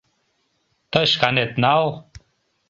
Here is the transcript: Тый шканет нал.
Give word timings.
Тый 0.91 1.05
шканет 1.11 1.51
нал. 1.63 1.85